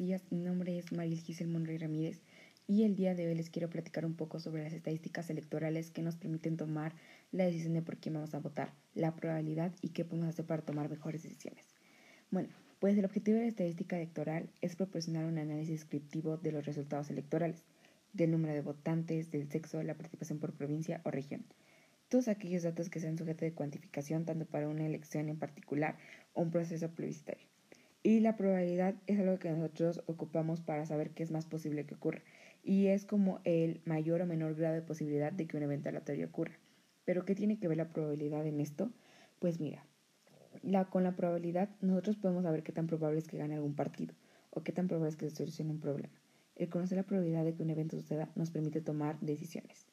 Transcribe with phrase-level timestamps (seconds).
[0.00, 2.20] es Giselle Monroy Ramírez
[2.68, 6.02] y el día de hoy les quiero platicar un poco sobre las estadísticas electorales que
[6.02, 6.94] nos permiten tomar
[7.32, 10.62] la decisión de por quién vamos a votar, la probabilidad y qué podemos hacer para
[10.62, 11.64] tomar mejores decisiones.
[12.30, 16.64] Bueno, pues el objetivo de la estadística electoral es proporcionar un análisis descriptivo de los
[16.64, 17.64] resultados electorales,
[18.12, 21.44] del número de votantes, del sexo, la participación por provincia o región.
[22.08, 25.98] Todos aquellos datos que sean sujetos de cuantificación tanto para una elección en particular
[26.34, 27.48] o un proceso plebiscitario.
[28.08, 31.94] Y la probabilidad es algo que nosotros ocupamos para saber qué es más posible que
[31.94, 32.22] ocurra.
[32.64, 36.28] Y es como el mayor o menor grado de posibilidad de que un evento aleatorio
[36.28, 36.58] ocurra.
[37.04, 38.90] Pero ¿qué tiene que ver la probabilidad en esto?
[39.40, 39.84] Pues mira,
[40.62, 44.14] la, con la probabilidad nosotros podemos saber qué tan probable es que gane algún partido
[44.48, 46.18] o qué tan probable es que se solucione un problema.
[46.56, 49.86] El conocer la probabilidad de que un evento suceda nos permite tomar decisiones.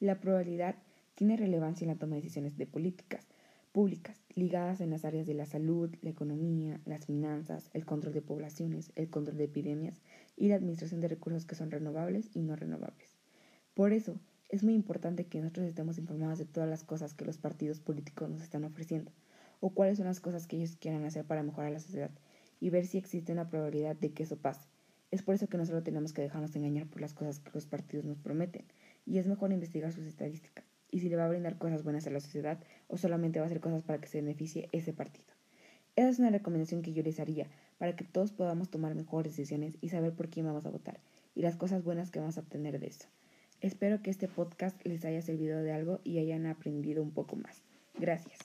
[0.00, 0.74] La probabilidad
[1.14, 3.24] tiene relevancia en la toma de decisiones de políticas,
[3.72, 8.22] públicas ligadas en las áreas de la salud, la economía, las finanzas, el control de
[8.22, 10.00] poblaciones, el control de epidemias
[10.36, 13.16] y la administración de recursos que son renovables y no renovables.
[13.74, 17.38] Por eso, es muy importante que nosotros estemos informados de todas las cosas que los
[17.38, 19.10] partidos políticos nos están ofreciendo
[19.60, 22.10] o cuáles son las cosas que ellos quieran hacer para mejorar la sociedad
[22.60, 24.68] y ver si existe una probabilidad de que eso pase.
[25.10, 27.66] Es por eso que no solo tenemos que dejarnos engañar por las cosas que los
[27.66, 28.64] partidos nos prometen
[29.06, 32.10] y es mejor investigar sus estadísticas y si le va a brindar cosas buenas a
[32.10, 35.26] la sociedad o solamente va a hacer cosas para que se beneficie ese partido.
[35.96, 37.48] Esa es una recomendación que yo les haría
[37.78, 41.00] para que todos podamos tomar mejores decisiones y saber por quién vamos a votar
[41.34, 43.08] y las cosas buenas que vamos a obtener de eso.
[43.60, 47.62] Espero que este podcast les haya servido de algo y hayan aprendido un poco más.
[47.98, 48.38] Gracias.